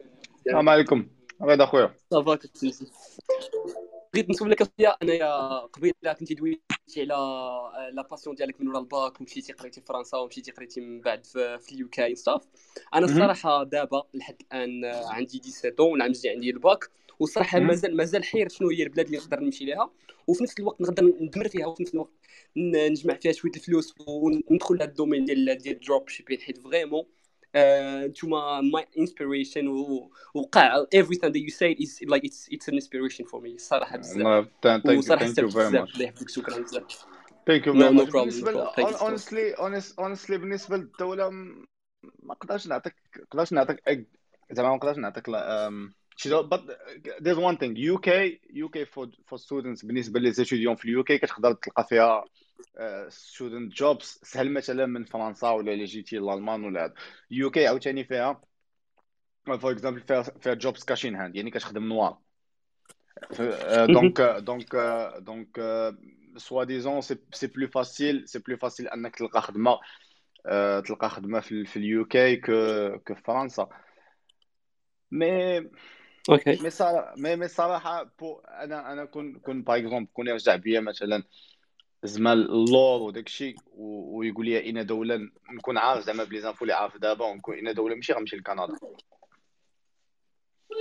[0.47, 1.09] السلام عليكم.
[1.43, 1.95] غير أخويا.
[2.11, 2.87] صافا كتسلسل
[4.15, 6.61] بغيت نسولك اخويا أنايا قبيله كنتي دويتي
[6.99, 7.07] على
[7.93, 11.59] la passion ديالك من ورا الباك ومشيتي قريتي في فرنسا ومشيتي قريتي من بعد في,
[11.59, 12.43] في ال UK and stuff
[12.95, 13.07] أنا.
[13.07, 17.61] الصراحه دابا لحد الآن عندي 17 والعام الجاي عندي الباك والصراحه.
[17.61, 19.91] مازال مازال حير شنو هي البلاد اللي نقدر نمشي ليها
[20.27, 22.11] وفي نفس الوقت نقدر ندمر فيها وفي نفس الوقت
[22.57, 23.95] نجمع فيها شوية الفلوس
[24.51, 27.05] وندخل لهذا ال domaine ديال ديال ال dropshipping حيت vraiment
[27.57, 29.69] نتوما my inspiration
[30.35, 34.49] وقاع everything you said is like it's it's an inspiration for me صراحة بزاف.
[34.99, 35.25] وصراحة
[36.29, 37.07] شكرا بزاف.
[37.47, 38.45] thank you no problem
[38.79, 39.53] honestly
[39.99, 44.09] honestly بالنسبة للدولة ما نقدرش نعطيك نقدرش نعطيك
[44.51, 45.27] زعما ما نقدرش نعطيك
[46.17, 46.61] شي deux but
[47.23, 51.87] there's one thing UK UK for students بالنسبة les étudiants في ال UK كتقدر تلقى
[51.89, 52.25] فيها
[53.09, 56.95] student jobs سهل مثلا من فرنسا ولا الا جيتي لألمان ولا هذا
[57.33, 58.41] ال UK عاوتاني فيها
[59.47, 62.19] for example فيها فيها jobs cash in hand يعني كتخدم noir.
[63.87, 64.77] donc donc
[65.19, 65.61] donc
[66.37, 69.79] soi-disant c'est plus facile c'est plus facile أنك تلقى خدمة
[70.47, 73.69] آه، تلقى خدمة في في ال UK que فرنسا.
[75.11, 75.59] مي
[76.31, 78.13] أوكي مي صراحة مي مي صراحة
[78.49, 81.23] أنا أنا كون كون par exemple كون يرجع بيا مثلا
[82.03, 85.21] زعما اللور وداك الشيء ويقول لي اين دولة
[85.53, 88.69] نكون عارف زعما ب les infos اللي عارف دابا ونكون اين دولة ماشي غنمشي لكندا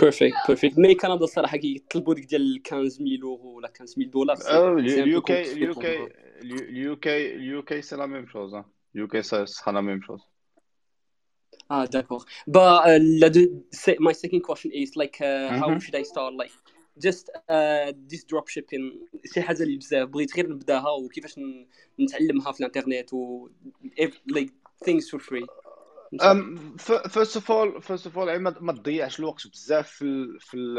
[0.01, 5.19] perfect perfect mais كندا الصراحه كيطلبوا ديك ديال 15000 يورو ولا 15000 دولار c'est c'est
[5.19, 7.05] compliqué UK, le le UK,
[7.39, 8.51] le UK, c'est la même chose.
[8.55, 8.65] Hein.
[8.93, 10.23] Le UK, ça sera la même chose.
[11.69, 12.23] Ah, d'accord.
[12.47, 15.79] But uh, my second question is like, uh, how Mhm.
[15.83, 16.31] should I start?
[16.41, 16.53] Like,
[17.07, 21.39] just uh, this dropshipping شي حاجة اللي بزاف بغيت غير نبداها وكيفاش
[21.99, 23.49] نتعلمها في الانترنت و
[26.13, 26.27] الله.
[26.33, 30.05] Um, f- first of all, first of all, يعني ما ما تضيعش الوقت بزاف في
[30.05, 30.75] ال في ال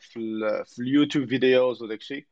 [0.00, 2.26] في ال في ال YouTube videos وداك الشيء.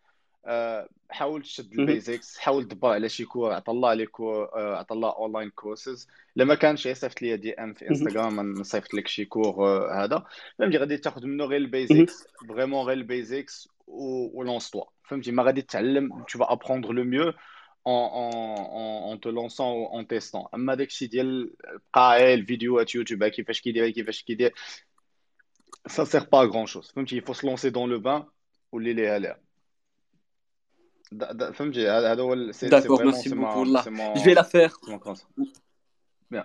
[0.46, 1.80] آه، حاول تشد مهم.
[1.88, 6.54] ال basics حاول تدبر على شي cours عطلع لي cours آه، عطلع online courses لما
[6.54, 7.94] كانش صيفط لي DM في مهم.
[7.94, 10.24] انستغرام نصيفط لك شي cours آه، هذا.
[10.58, 11.64] فهمتي؟ غادي تاخذ منه غير مهم.
[11.66, 16.92] ال basics vraiment غير ال basics و lance-toi فهمتي؟ ما غادي تتعلم tu vas apprendre
[16.92, 17.32] le mieux
[17.86, 18.30] en en
[18.80, 20.48] en, en te lançant ou en testant.
[20.54, 21.54] أما داكشي ديال
[21.94, 24.54] بقى غير الفيديوهات يوتيوب كيفاش كيدير كيفاش كيدير
[25.88, 26.92] ça sert pas à grand chose.
[26.94, 28.24] فهمتي؟ Il faut se lancer dans le bain
[28.72, 33.14] واللي ليها ليها دا- دا- فهمتي هذا هذا هو ال- سي سي D'accord, فريمون merci
[33.14, 33.34] سي beaucoup.
[33.34, 34.84] ما والله سي je vais ما la faire.
[34.84, 35.26] سي ما كونس
[36.30, 36.44] بيان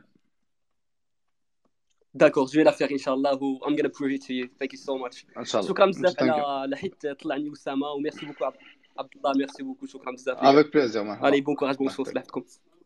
[2.17, 4.47] D'accord, je vais la faire ان شاء الله و I'm gonna prove it to you.
[4.59, 5.37] Thank you so much.
[5.37, 8.57] ان شاء الله شكرا بزاف ثانك يو على لحيت طلعني اسامه وميرسي بوكو عبد
[8.99, 10.59] عبد الله ميرسي بوكو شكرا بزاف ليا.
[10.59, 12.45] افيك بليزير مرحبا علي بون كوراج بون الله سوس يحفظك لحقكم.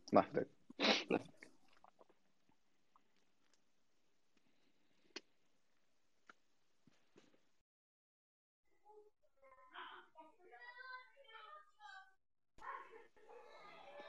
[0.09, 1.32] الله يحفظك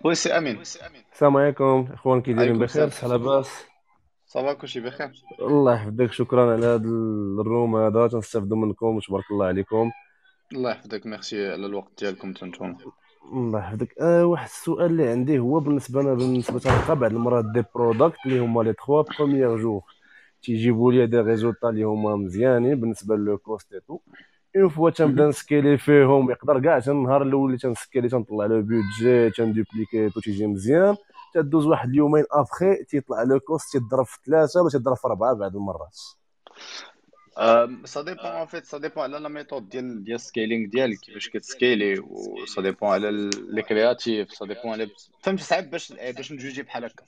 [0.05, 0.61] وي سي امين
[1.13, 3.49] السلام عليكم اخوان كي دايرين بخير صحه لاباس
[4.27, 6.89] صافا كلشي بخير الله يحفظك شكرا على هذا
[7.41, 9.91] ال room هذا تنستافدوا منكم وتبارك الله عليكم
[10.53, 12.77] الله يحفظك ميرسي على الوقت ديالكم تنتوما
[13.33, 17.65] الله يحفظك آه واحد السؤال اللي عندي هو بالنسبة أنا بالنسبة تلقى بعض المرات des
[17.75, 19.83] products اللي هما les trois premiers jours
[20.43, 23.99] تيجيبوا لي des résultats اللي هما مزيانين بالنسبة le cost et tout
[24.57, 29.31] une fois تنبدا نسكيلي فيهم يقدر كاع حتى النهار الأول اللي تنسكيلي تنطلع le budget
[29.31, 30.97] تندوبليكيتو تيجي مزيان
[31.35, 35.57] تدوز واحد اليومين ابخي تيطلع le cost تيضرب في ثلاثة ولا تيضرب في أربعة بعض
[35.57, 35.99] المرات.
[37.85, 41.29] ça dépend en fait ça dépend على la méthode ديال ديال ال scaling ديالك كيفاش
[41.29, 43.11] كتسكيلي و ça dépend على
[43.51, 44.91] les créatives ça dépend على
[45.23, 47.05] فهمتي صعيب باش باش نجوجي بحال هكا.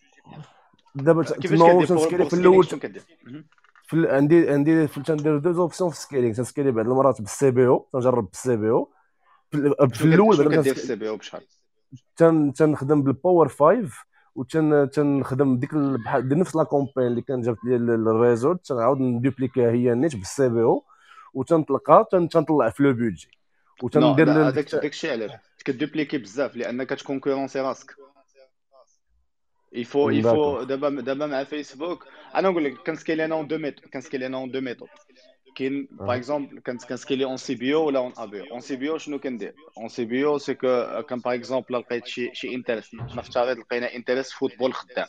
[0.95, 3.45] دابا كيفاش pour تنسكيلي في scaling الأول.
[3.87, 7.89] في عندي عندي في تندير deux options في ال scaling تنسكيلي بعض المرات بال CBO
[7.93, 8.91] تنجرب بال CBO.
[9.51, 9.57] في,
[10.05, 11.41] الأول بعدا كدير ال CBO بشحال؟
[12.17, 13.89] تن تنخدم بال Power 5
[14.35, 18.67] وتن تنخدم ديك ال- بحال نفس la campagne اللي كان جابت لي ال- ال result
[18.67, 20.85] تنعاود ندوبليكيها هي نيت بال CBO
[21.35, 23.29] وتنطلقها تن- تنطلع في le budget
[23.83, 25.31] وتندير ال- هذاك داكشي علاش؟
[25.65, 27.97] كدوبليكي بزاف لأنك تكونكورونسي راسك.
[29.73, 33.47] il faut il faut d'accord دابا دابا مع فيسبوك أنا نقول لك كنسكيلي أنا en
[33.47, 34.89] deux méthodes كنسكيلي أنا en deux méthodes
[35.57, 36.17] كاين par آه.
[36.17, 39.55] exemple كنسكيلي en CBO ولا اون ا بي أو اون سي بي أو شنو كندير
[39.79, 44.75] en CBO c'est que quand par exemple لقيت شي شي interest نفترض لقينا interest football
[44.75, 45.07] خدام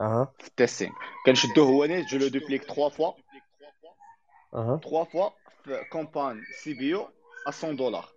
[0.00, 0.92] أها في ال testing
[1.26, 3.12] كنشدوه هو نيت je le duplique 3 fois
[4.54, 5.30] أها 3 fois
[5.64, 7.08] في campagne CBO
[7.62, 8.08] 100 دولار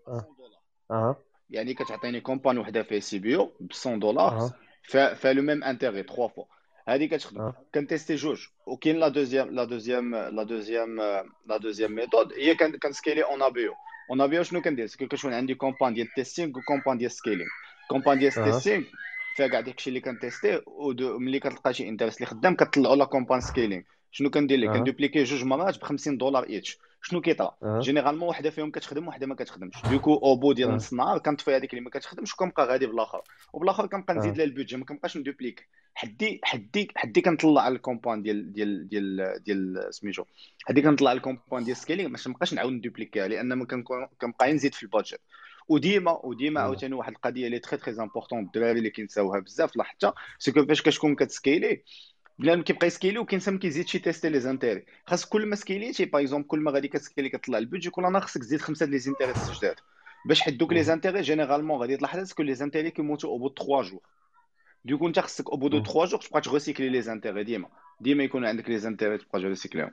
[0.91, 1.15] أها
[1.49, 4.51] يعني كتعطيني campagne وحده فيها CBO ب 100 دولار
[4.95, 6.43] أها فيها le même intérêt 3 fois
[6.87, 11.01] هذه كتخدم أها كنتيستي جوج وكاين la deuxième la deuxième la deuxième
[11.45, 13.73] la deuxième méthode هي كان كنسكيلي en ABO
[14.11, 17.11] en ABO شنو كندير c'est que كتكون عندي campagne ديال ال testing و campagne ديال
[17.11, 17.49] ال scaling
[17.89, 18.83] campagne ديال أها ال testing
[19.35, 23.83] فيها كاع داكشي اللي كنتيستي وملي كتلقى شي interest اللي خدام كطلعوا la campagne scaling
[24.11, 28.29] شنو كندير ليه أها كندوبليكي جوج مرات ب 50 دولار each شنو كيطرا أها généralement
[28.29, 29.73] وحده فيهم كتخدم وحده ما كتخدمش.
[29.91, 33.21] du coup au bout ديال نص النهار كنطفي هذيك اللي ما كتخدمش وكنبقى غادي بالآخر.
[33.53, 35.67] وبالآخر كنبقى نزيد أها لها ال budget ما كنبقاش ندوبليك.
[35.95, 40.23] حدي حدي حدي كنطلع على ال campagne ديال ديال ديال ديال سميتو.
[40.65, 43.65] حدي كنطلع على ال campagne ديال scaling باش نبقاش نعاود ندوبليكيها لأن ما
[44.17, 45.19] كنبقى نزيد في ال budget
[45.67, 46.65] وديما وديما مم.
[46.65, 50.81] عاوتاني واحد القضية اللي très très importante الدراري اللي كينساوها بزاف لاحظتها؟ c'est que فاش
[50.81, 51.83] كتكون كتسكيلي
[52.39, 54.85] بنادم كيبقى يسكيلي وكينسى ما كيزيدش يتيستي les intérêts.
[55.05, 58.19] خاص كل ما سكيليتي par exemple كل ما غادي كتسكيلي كطلع ال budget كل أنا
[58.19, 59.75] خصك تزيد خمسة les intérêts جداد
[60.27, 60.83] باش حيت دوك les.
[60.83, 63.99] intérêts généralement غادي تلاحظ كل les intérêts كيموتوا au bout 3 jours
[64.85, 65.83] du coup انت خصك au bout de مم.
[65.83, 67.67] 3 jours تبقى تغوسيكلي les intérêts ديما.
[68.01, 69.91] ديما يكون عندك les intérêts تبقى تغوسيكليهم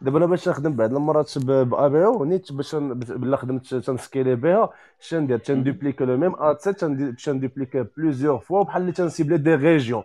[0.00, 5.38] دابا أنا باش نخدم بعض المرات ب ABO نيت باش بلا خدمت تنسكيلي بها شندير
[5.38, 6.84] تندوبليكي le même ad set
[7.24, 10.02] تندوبليكي plusieurs fois بحال اللي تنسيبلي des régions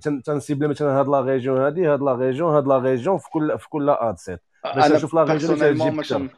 [0.00, 3.58] تن- تنسيبلي مثلا هاد la région هادي هاد la région هاد la région في كل
[3.58, 6.28] في كل ad set باش نشوف la région اللي تجيب أكثر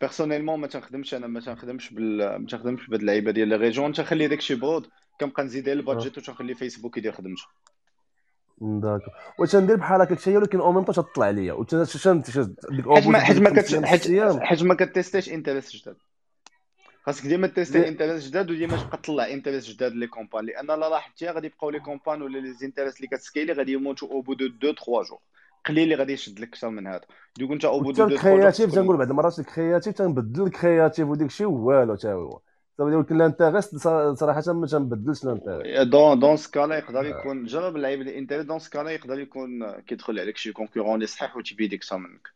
[0.00, 4.28] personnellement ما تنخدمش أنا ما تنخدمش بال ما تنخدمش بهاد اللعيبة ديال les régions تنخلي
[4.28, 4.86] داكشي broad
[5.20, 5.80] كنبقى نزيد على آه.
[5.80, 7.42] ال budget وتنخلي فيسبوك يدير خدمته
[8.60, 9.14] D'accord.
[9.38, 11.52] وتندير بحال هكاك شي ولكن au même temps تطلع ليا.
[13.20, 13.50] حيت ما
[14.46, 15.96] حيت ما كتيستيش intérêts جداد.
[17.02, 21.26] خاصك ديما تيستي intérêts جداد وديما تبقى تطلع intérêts جداد les campagnes لأن لا لاحظتي
[21.26, 24.34] غادي يبقاو les campagnes ولا les intérêts اللي كت scale ي غادي يموتوا au bout
[24.34, 25.18] de 2 3 jours
[25.66, 27.00] قليل اللي غادي يشد لك أكثر من هذا.
[27.38, 29.44] donc انت au bout de 2 3 jours ال creative تكون تنقول بعض المرات ال
[29.44, 32.40] creative تنبدل ال creative وديك الشيء والو تا هو.
[32.78, 33.76] ولكن ال intérêt
[34.14, 39.20] صراحة ما تنبدلش الانتريست دون دون سكالا يقدر يكون جرب اللعيب انت دون سكالا يقدر
[39.20, 42.28] يكون كيدخل عليك شي كونكورون اللي صحيح وتبيدي أكثر منك.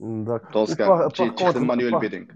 [0.00, 2.26] داك دون سكالا تخدم مانيوال بيدينغ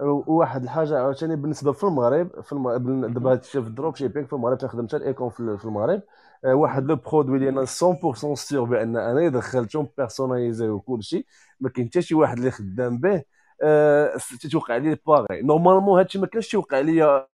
[0.00, 4.58] وواحد الحاجة عاوتاني بالنسبة في المغرب في المغرب دابا هادشي في الدروب شيبينغ في المغرب
[4.58, 6.02] تنخدم حتى الايكون في المغرب.
[6.44, 11.26] آه، واحد لو برودوي اللي أنا 100% سيغ بأن أنا دخلتهم بيرسوناليزي وكلشي
[11.60, 13.22] ما كاين حتى شي واحد اللي خدام به
[13.62, 17.26] آه، تتوقع لي باغي normalement هادشي ما كانش توقع لي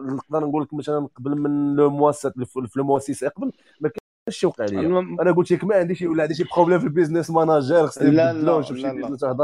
[0.00, 2.32] نقدر نقول لك مثلا قبل من le mois في
[2.76, 3.90] le mois six قبل ما
[4.26, 6.84] كانش توقع لي الم- أنا قلت لك ما عندي شي ولا عندي شي problème في
[6.84, 8.50] ال business manager خصني لا لا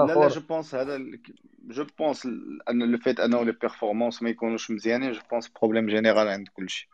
[0.06, 0.28] لا لا.
[0.28, 0.98] جو بونس هذا
[1.68, 2.26] je pense
[2.70, 6.88] أن le fait أنه les performances ما يكونوش مزيانين je pense problème général عند كلشي.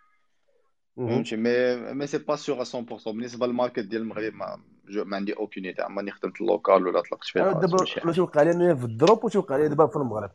[0.97, 5.17] فهمتي؟ mais mais c'est pas sûr 100% بالنسبة لل market ديال المغرب ما جو ما
[5.17, 8.77] عندي اوكين ايدي ماني خدمت اللوكال ولا طلقت فيه أنا راسي دابا ما توقع لي
[8.77, 10.31] في الدروب وتوقع لي دابا في المغرب.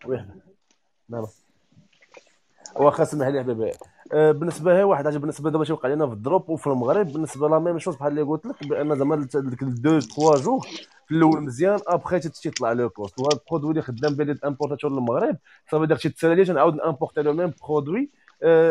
[2.76, 3.72] واخا سمح لي حبيبي
[4.14, 7.80] بالنسبة هي واحد حاجة بالنسبة دابا توقع لنا في الدروب وفي المغرب بالنسبة لا ميم
[7.80, 10.60] شوز بحال اللي قلت لك بأن زعما ديك دو تخوا جور
[11.08, 15.38] في الأول مزيان أبخي تيطلع لو كوست وهذا البرودوي اللي خدام به امبورتاتور للمغرب
[15.72, 18.12] صافي داكشي تسالي تنعاود نامبورتي لو ميم برودوي.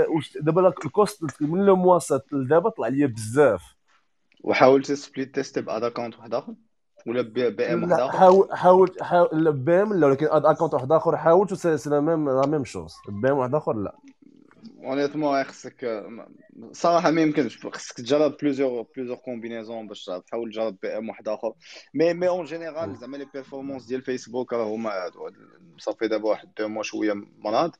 [0.08, 3.62] واش دابا الكوست من لو مواسط لدابا طلع ليا بزاف.
[4.40, 6.54] وحاولت سبليت تيست بادا كونت واحد آخر؟
[7.06, 11.54] ولا بي بي ام اخر حاول حاول حاول بام لا ولكن اكونت واحد آخر حاولت
[11.54, 12.94] سي لا ميم لا ميم شوز.
[13.08, 13.96] بام واحد آخر؟ لا.
[14.84, 16.06] اونيتمون خصك
[16.72, 17.66] صراحة ما يمكنش.
[17.66, 21.52] خصك تجرب بليزيور بليزيور كومبينيزون باش تحاول تجرب بي ام واحد آخر.
[21.94, 25.30] مي مي اون جينيرال زعما لي بيرفورمانس ديال فيسبوك راه هما هادو
[25.78, 27.72] صافي دابا واحد دو موا شوية مرض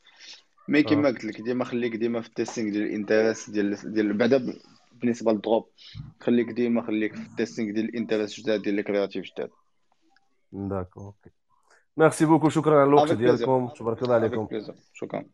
[0.68, 4.54] مي كيما قلت لك ديما خليك ديما في التيستينغ ديال الانتريس ديال ديال بعدا
[5.02, 5.68] بالنسبة لل drop
[6.20, 9.50] خليك ديما خليك في ال testing ديال les intérêts جداد ديال ال creative جداد.
[10.52, 11.30] d'accord OK
[11.96, 13.68] merci beaucoup شكرا على الوقت ديالكم.
[13.78, 14.48] تبارك الله عليكم.
[14.94, 15.24] شكرا.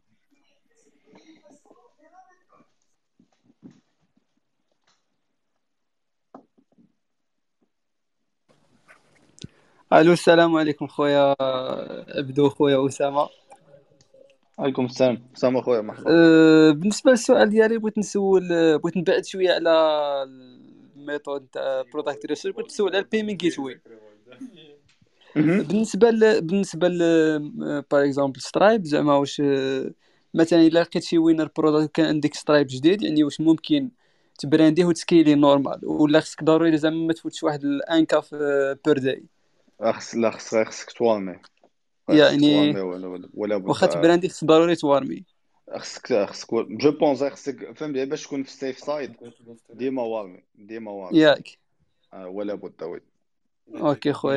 [9.93, 11.35] ألو السلام عليكم خويا
[12.19, 13.29] عبدو خويا أسامة.
[14.59, 15.23] عليكم السلام.
[15.35, 16.05] سلام أخويا مرحبا.
[16.11, 18.49] أه بالنسبة للسؤال ديالي بغيت نسول
[18.79, 19.71] بغيت نبعد شوية على
[20.97, 23.81] ال méthode تاع product research بغيت نسول على ال payment gateway
[25.37, 25.63] مهم.
[25.63, 26.41] بالنسبة ل...
[26.41, 26.99] بالنسبة ل
[27.91, 29.91] par exemple Stripe زعما واش آه،
[30.35, 33.91] مثلا إلا لقيت شي winner product كان عندك Stripe جديد يعني واش ممكن
[34.39, 39.25] تبرانديه وتسكيلي نورمال ولا خصك ضروري زعما ما تفوتش واحد ال encaissement في per day
[39.81, 41.58] خص لا خصك ت warm ي خصك
[42.09, 45.25] يعني ولا ولا واخا ت brand ي خصك ضروري ت warm ي.
[45.79, 49.17] خصك خصك je pense خصك فهمتي باش تكون في ال safe side
[49.71, 51.59] ديما واعي ديما واعي ياك.
[52.15, 53.01] آه، ولا بد oui.
[53.81, 54.37] OK خويا.